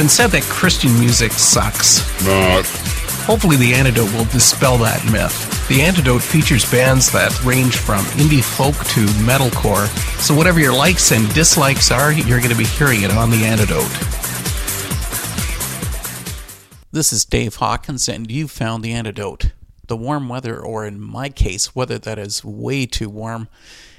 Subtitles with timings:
[0.00, 2.00] been said that Christian music sucks.
[2.24, 2.64] Not.
[3.26, 5.68] Hopefully, The Antidote will dispel that myth.
[5.68, 9.88] The Antidote features bands that range from indie folk to metalcore,
[10.18, 13.44] so whatever your likes and dislikes are, you're going to be hearing it on The
[13.44, 13.90] Antidote.
[16.90, 19.52] This is Dave Hawkins, and you found The Antidote.
[19.86, 23.50] The warm weather, or in my case, weather that is way too warm,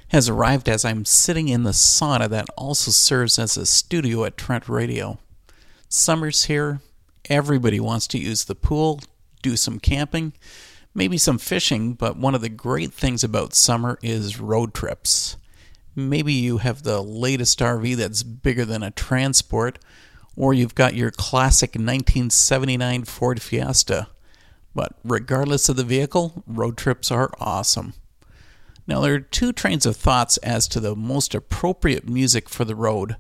[0.08, 4.36] has arrived as I'm sitting in the sauna that also serves as a studio at
[4.36, 5.20] Trent Radio.
[5.94, 6.80] Summer's here.
[7.30, 9.02] Everybody wants to use the pool,
[9.42, 10.32] do some camping,
[10.96, 15.36] maybe some fishing, but one of the great things about summer is road trips.
[15.94, 19.80] Maybe you have the latest RV that's bigger than a transport,
[20.38, 24.08] or you've got your classic 1979 Ford Fiesta.
[24.74, 27.96] But regardless of the vehicle, road trips are awesome.
[28.88, 32.76] Now, there are two trains of thoughts as to the most appropriate music for the
[32.76, 33.18] road.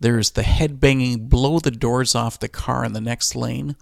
[0.00, 3.76] There's the headbanging blow the doors off the car in the next lane,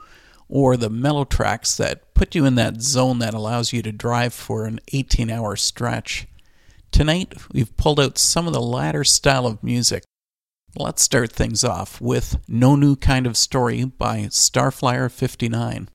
[0.48, 4.34] or the mellow tracks that put you in that zone that allows you to drive
[4.34, 6.26] for an 18 hour stretch.
[6.90, 10.04] Tonight, we've pulled out some of the latter style of music.
[10.76, 15.88] Let's start things off with No New Kind of Story by Starflyer 59.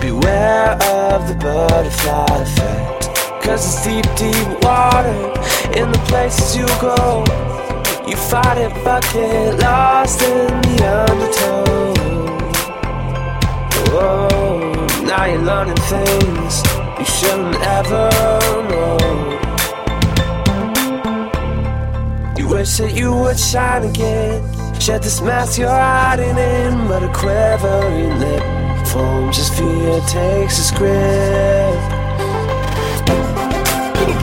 [0.00, 3.14] Beware of the butterfly effect.
[3.40, 5.14] Cause it's deep, deep water
[5.78, 7.22] in the places you go.
[8.04, 11.94] You fight it, but get lost in the undertow.
[13.94, 16.64] Oh, now you're learning things
[16.98, 18.10] you shouldn't ever
[18.70, 18.98] know.
[22.36, 24.51] You wish that you would shine again.
[24.82, 28.42] Shed this mask you're hiding in, but a quivering lip
[28.88, 31.78] forms as fear takes its grip.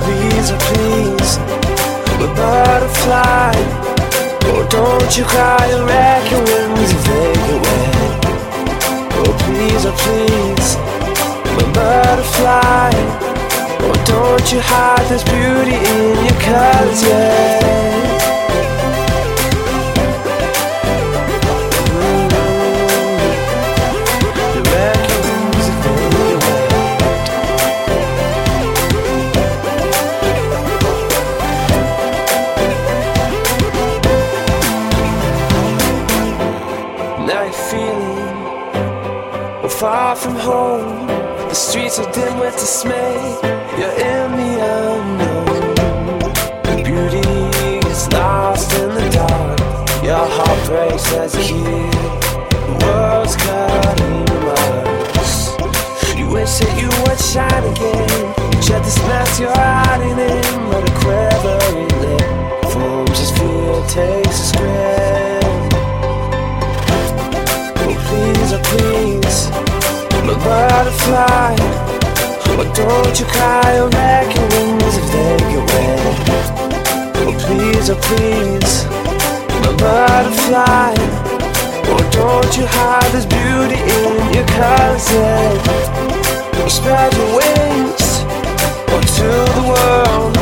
[0.03, 1.37] Please, oh, please,
[2.19, 3.53] a butterfly.
[4.51, 8.11] Oh, don't you cry and wreck your wings if they get wet.
[9.15, 10.75] Oh, please, oh, please,
[11.55, 12.91] my butterfly.
[13.79, 17.88] Oh, don't you hide this beauty in your colors yet.
[41.99, 42.28] The
[73.09, 73.89] don't you cry or
[74.35, 75.99] your wings if they get wet.
[77.17, 78.85] Oh please, oh please,
[79.65, 80.93] my butterfly.
[81.89, 84.45] Oh don't you hide this beauty in your.
[86.53, 88.05] Oh, spread your wings
[89.17, 90.33] to the world.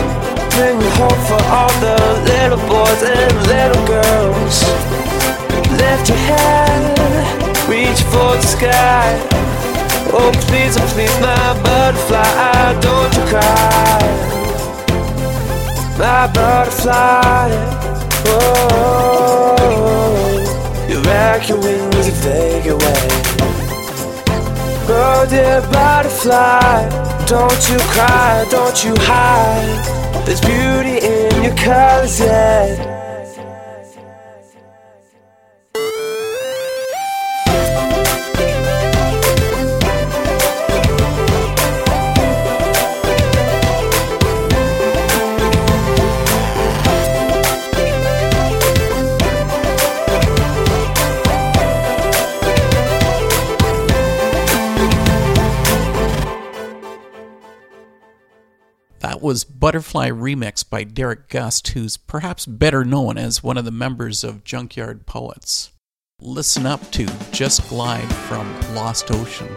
[0.60, 1.96] Bring me hope for all the
[2.28, 4.58] little boys and little girls.
[5.80, 9.57] Lift your head, reach for the sky.
[10.20, 14.02] Oh, please, oh, please, my butterfly, don't you cry.
[16.00, 17.50] My butterfly,
[18.26, 19.56] oh,
[20.90, 23.08] you rack your wings if they away.
[24.90, 26.90] Oh, dear butterfly,
[27.28, 30.26] don't you cry, don't you hide.
[30.26, 32.87] There's beauty in your colors yet.
[59.60, 64.44] Butterfly Remix by Derek Gust, who's perhaps better known as one of the members of
[64.44, 65.72] Junkyard Poets.
[66.22, 69.48] Listen up to Just Glide from Lost Ocean.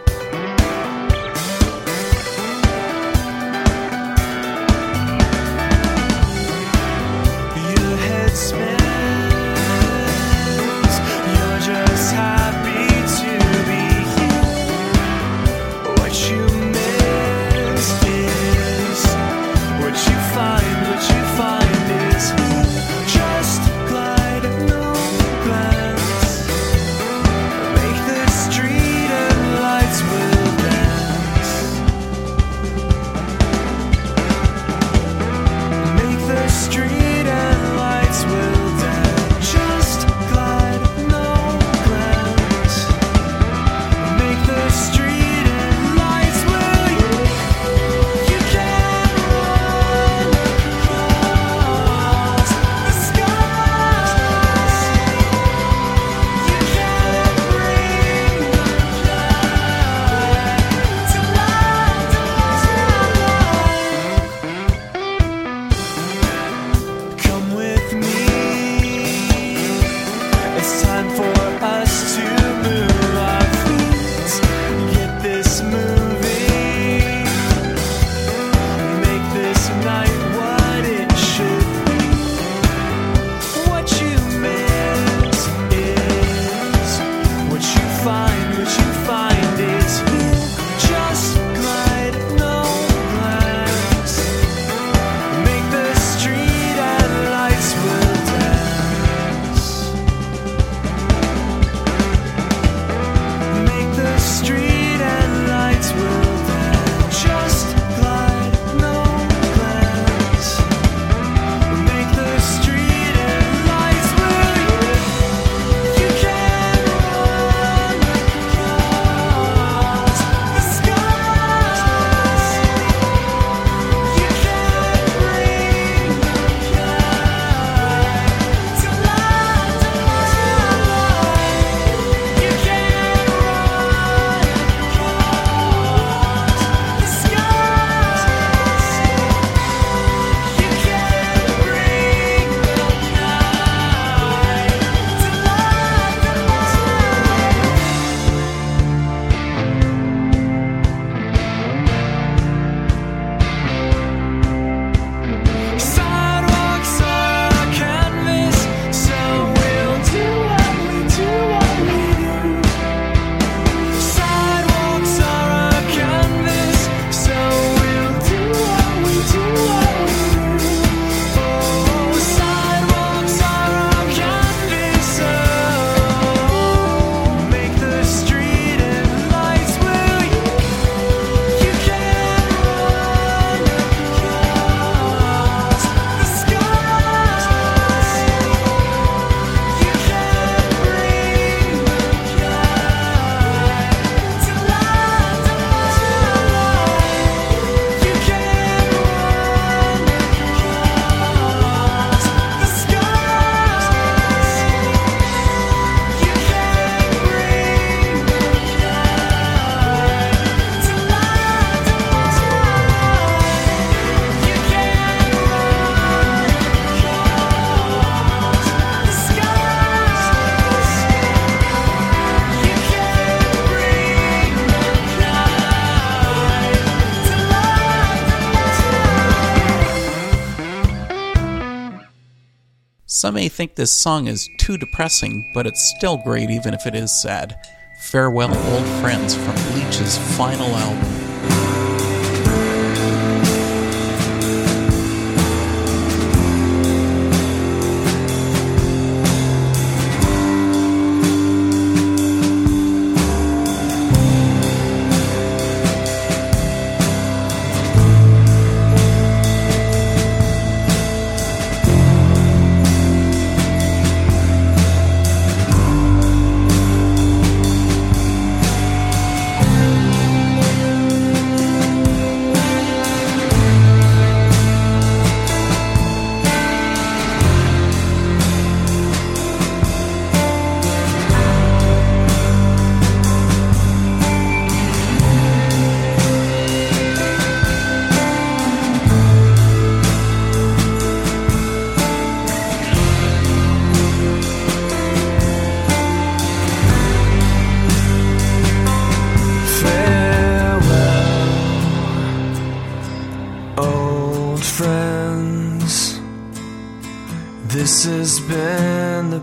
[233.21, 236.95] Some may think this song is too depressing, but it's still great even if it
[236.95, 237.55] is sad.
[237.99, 241.20] Farewell, old friends, from Bleach's final album.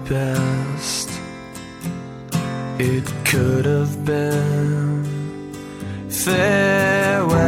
[0.06, 1.10] best
[2.80, 5.04] it could have been.
[6.10, 7.48] Farewell,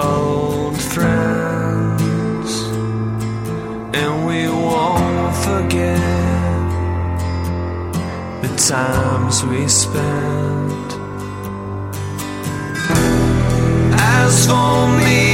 [0.00, 2.50] old friends,
[3.94, 5.98] and we won't forget
[8.42, 10.90] the times we spent.
[14.00, 15.27] As for me.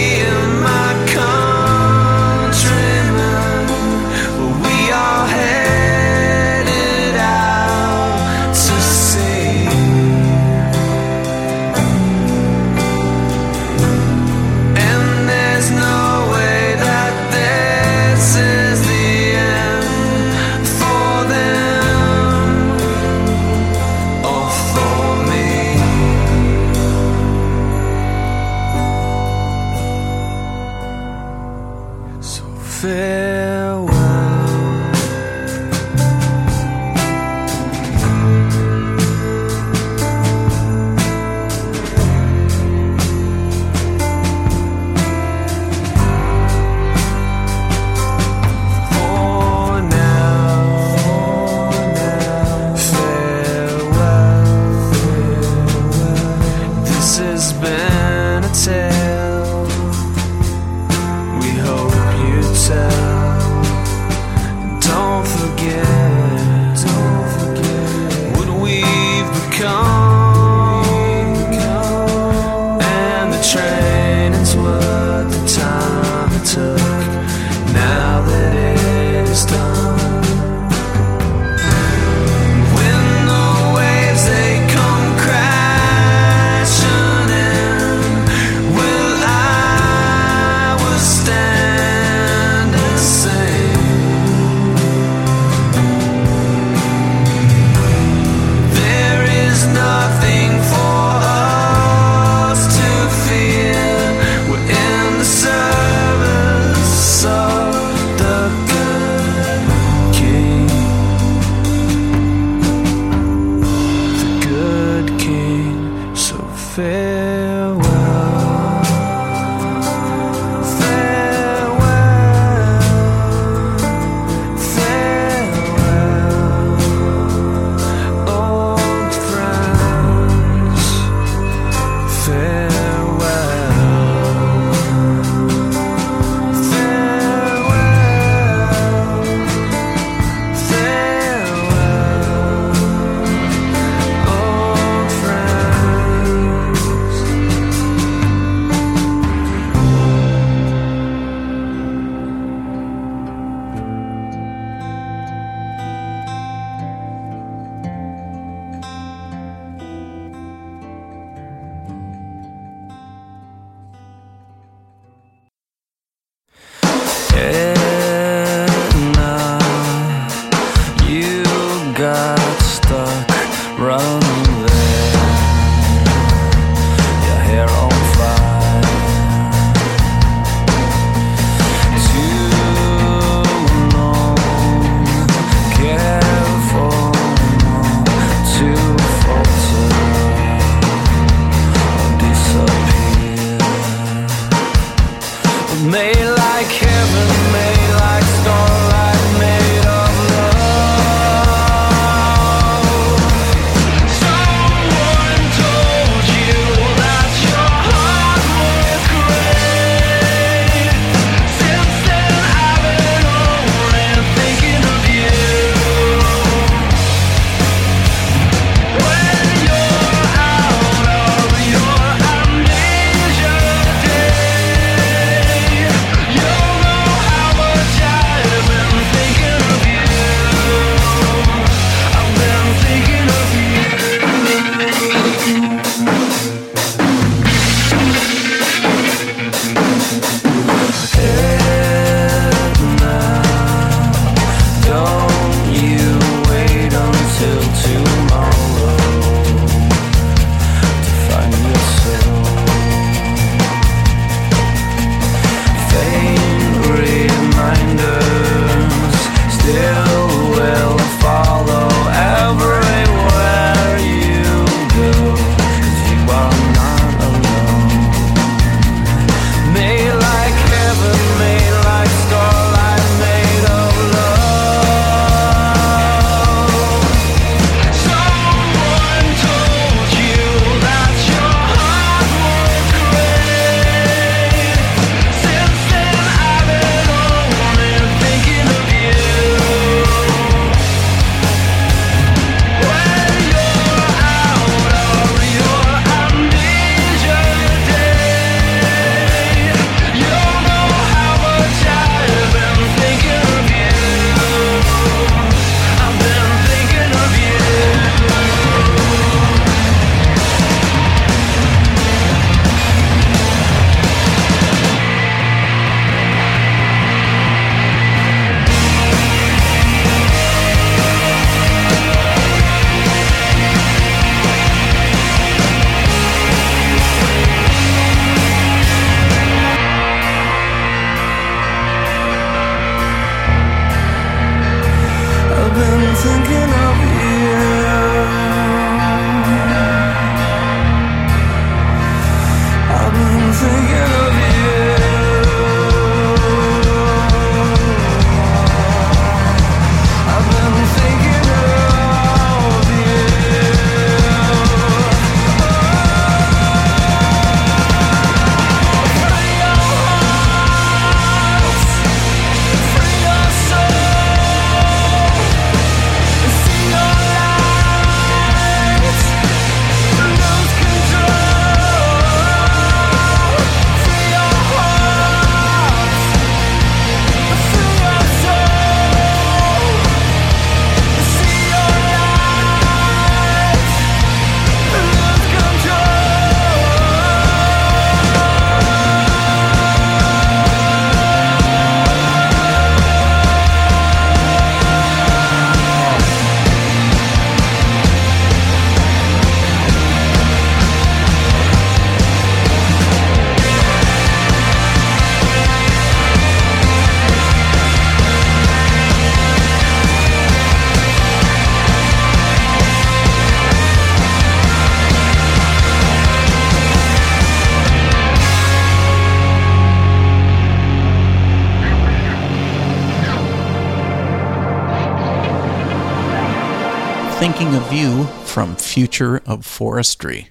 [428.95, 430.50] Future of Forestry.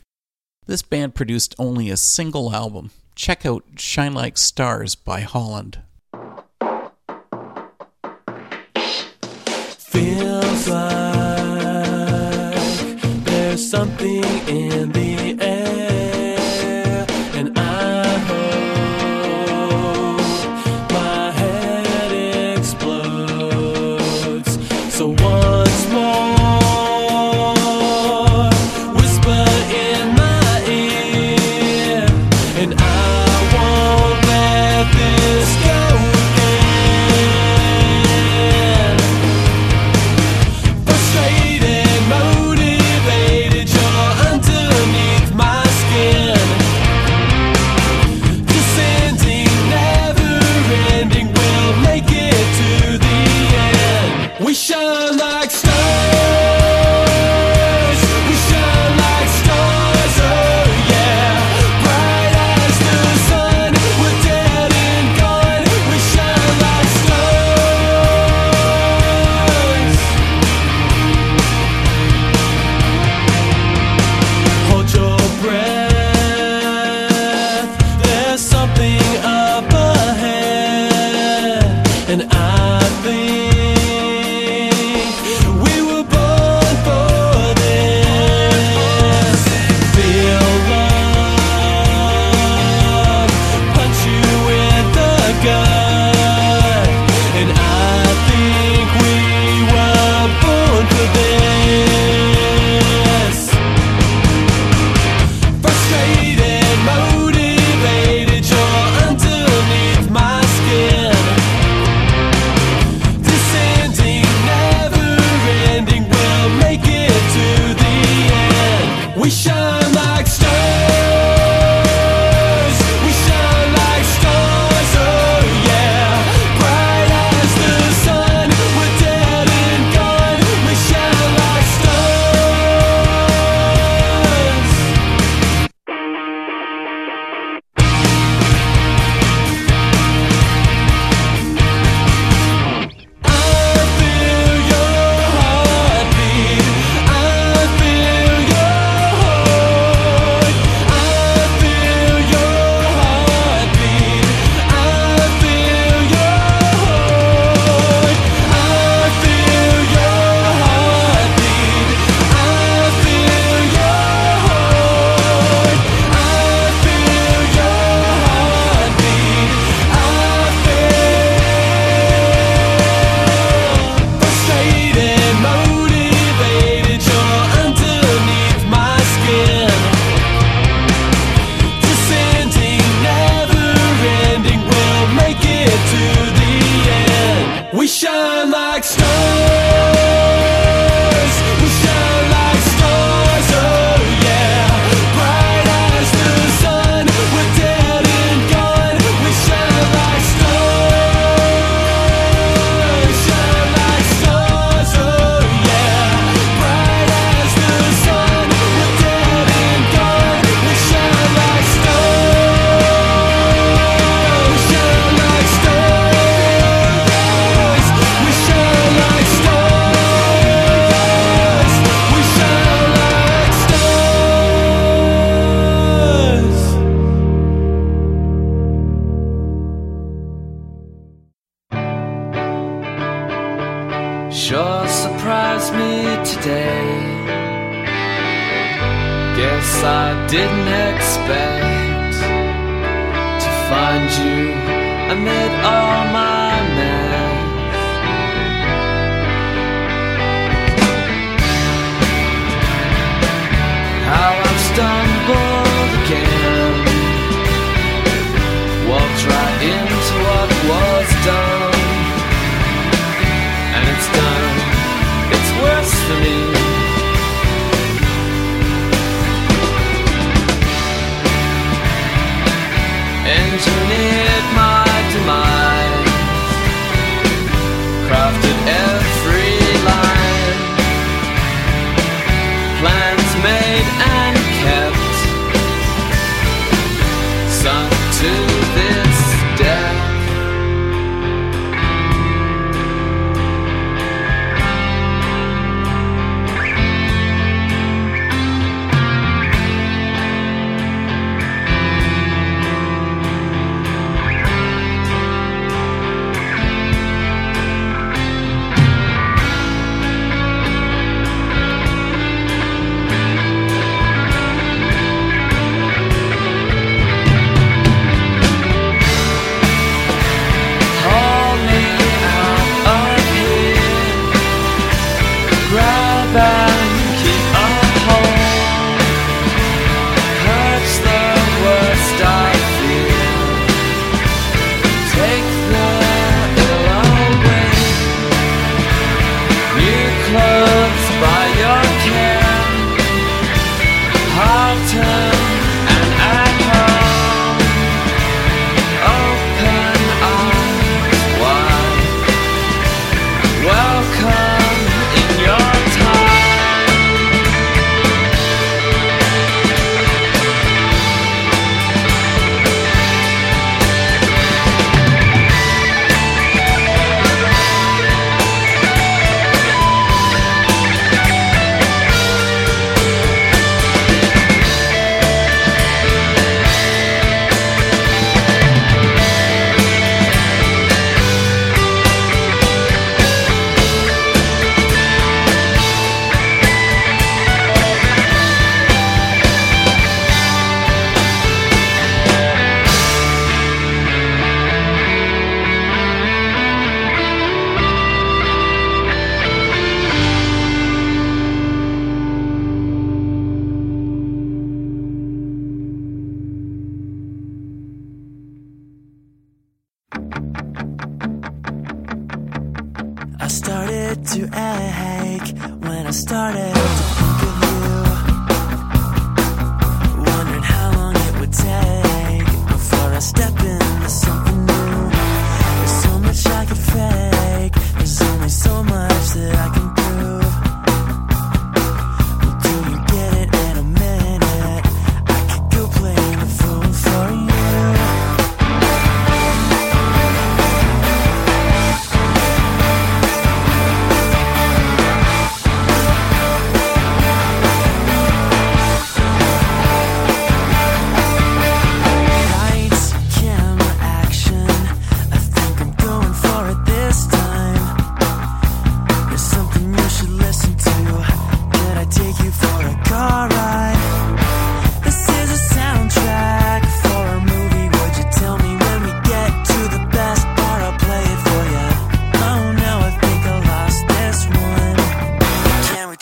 [0.66, 2.92] This band produced only a single album.
[3.16, 5.80] Check out Shine Like Stars by Holland.
[9.78, 10.92] Feels like
[13.24, 15.53] there's something in the air.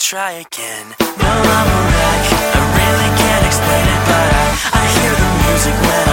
[0.02, 0.96] try again.
[0.98, 2.22] No, I'm a wreck.
[2.58, 6.11] I really can't explain it, but I, I hear the music when I.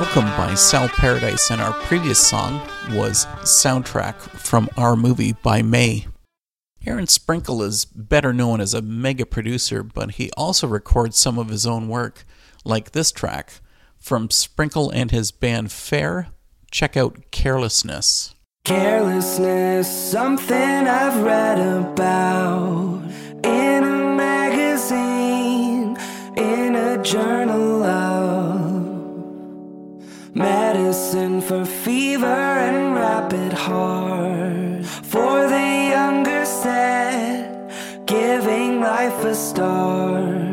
[0.00, 6.06] Welcome by Sal Paradise, and our previous song was Soundtrack from Our Movie by Mae.
[6.86, 11.50] Aaron Sprinkle is better known as a mega producer, but he also records some of
[11.50, 12.24] his own work,
[12.64, 13.60] like this track
[13.98, 16.28] from Sprinkle and his band Fair.
[16.70, 18.34] Check out Carelessness.
[18.64, 23.02] Carelessness, something I've read about
[23.44, 25.98] in a magazine,
[26.38, 28.59] in a journal of
[30.40, 34.86] Medicine for fever and rapid heart.
[35.12, 40.49] For the younger set, giving life a start.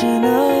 [0.00, 0.51] In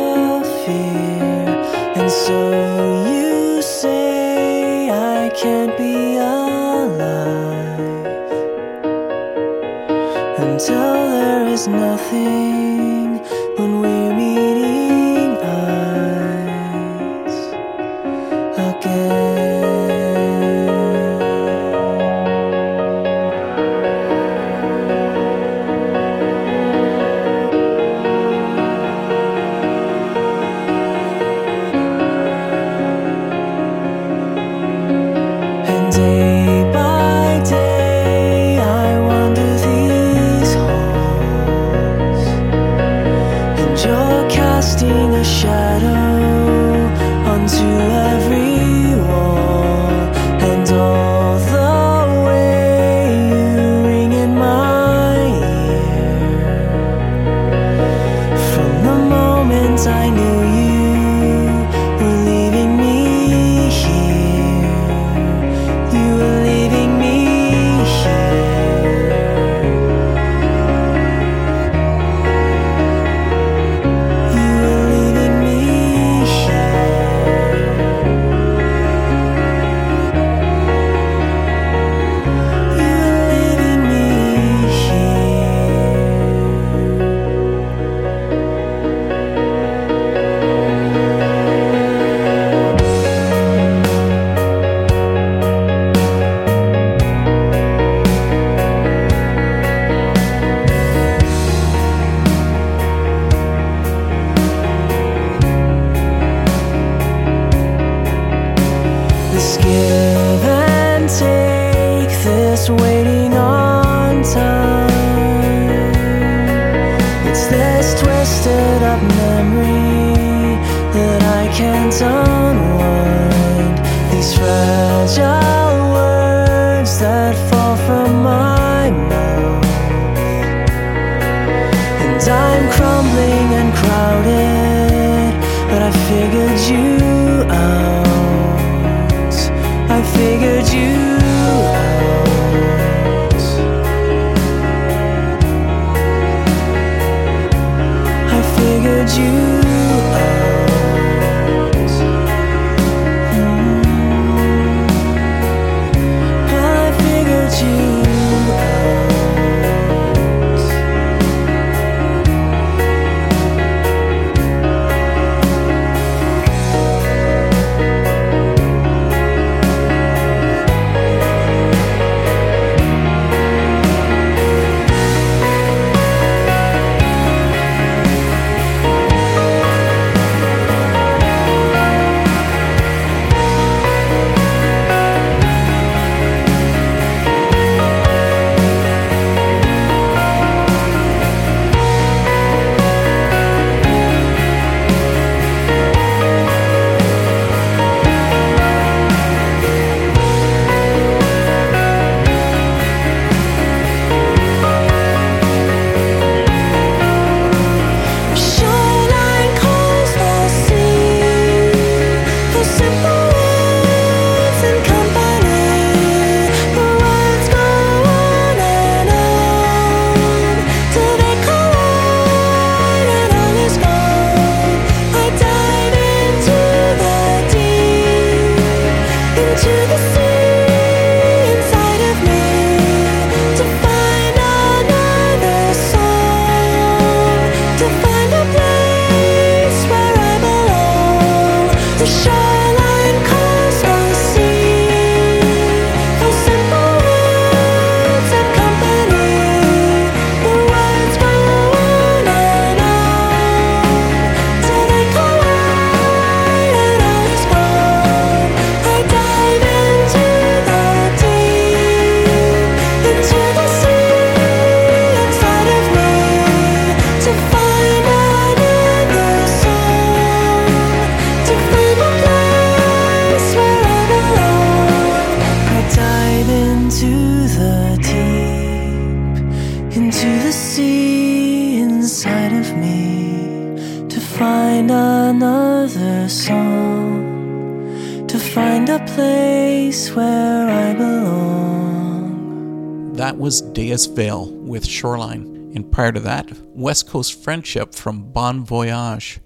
[293.92, 299.38] Vale with Shoreline, and prior to that, West Coast Friendship from Bon Voyage.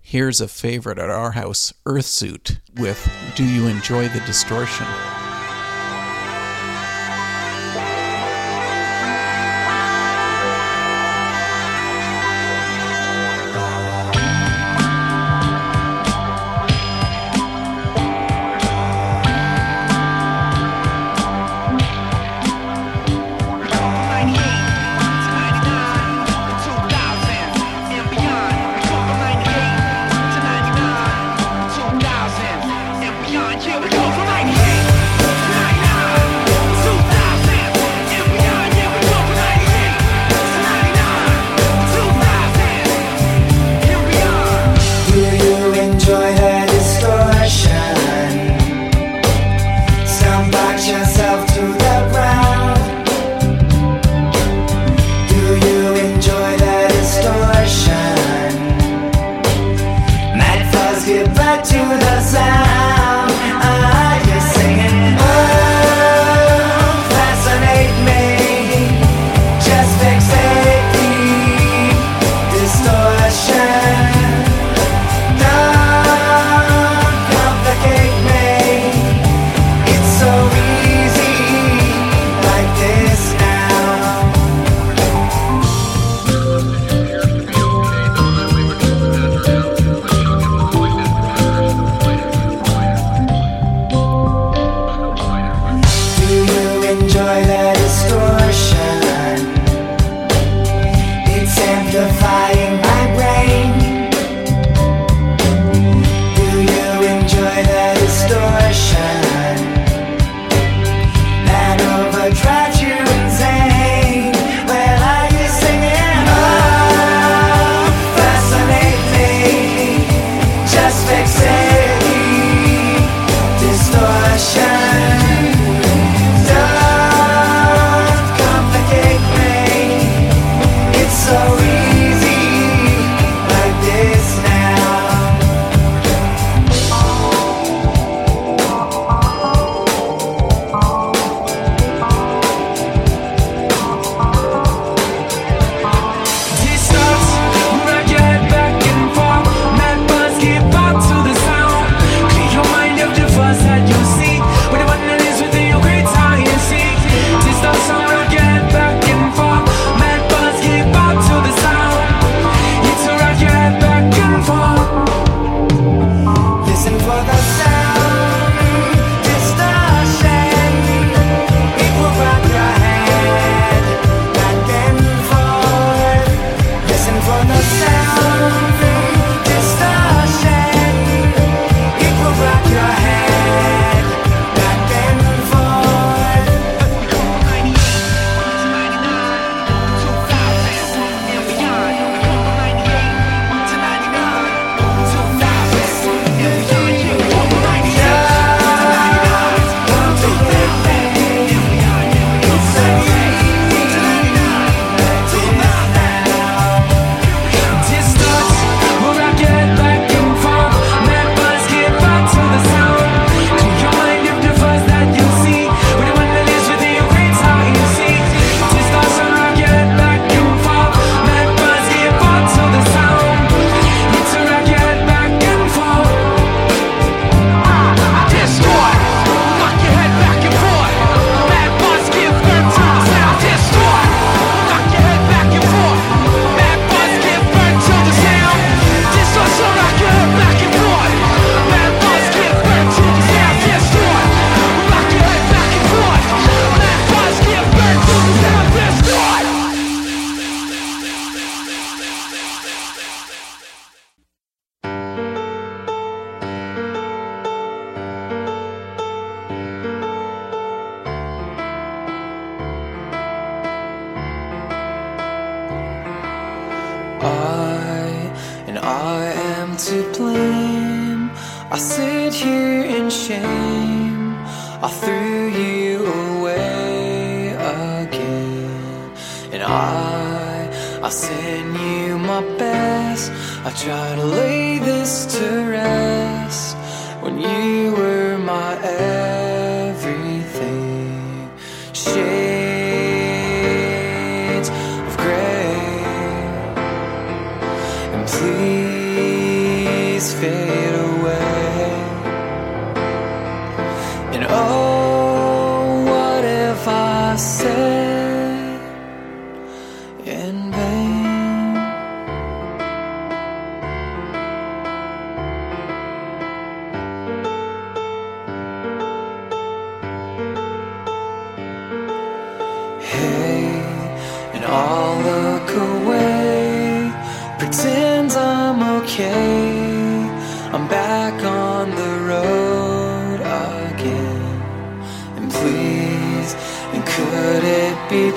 [0.00, 4.86] Here's a favorite at our house, Earthsuit, with Do You Enjoy the Distortion?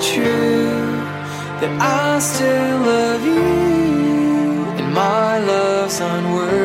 [0.02, 0.98] True
[1.60, 6.61] that I still love you and my love's unworthy?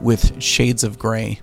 [0.00, 1.40] With Shades of Grey.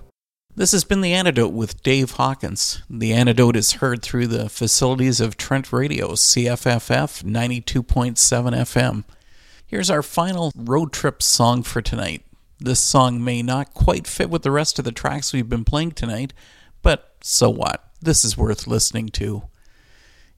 [0.54, 2.82] This has been The Antidote with Dave Hawkins.
[2.88, 9.04] The Antidote is heard through the facilities of Trent Radio, CFFF 92.7 FM.
[9.66, 12.24] Here's our final road trip song for tonight.
[12.58, 15.92] This song may not quite fit with the rest of the tracks we've been playing
[15.92, 16.32] tonight,
[16.80, 17.84] but so what?
[18.00, 19.42] This is worth listening to.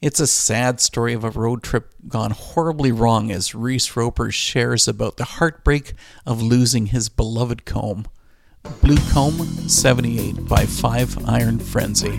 [0.00, 4.86] It's a sad story of a road trip gone horribly wrong as Reese Roper shares
[4.86, 5.92] about the heartbreak
[6.24, 8.06] of losing his beloved comb.
[8.80, 12.16] Blue Comb 78 by Five Iron Frenzy.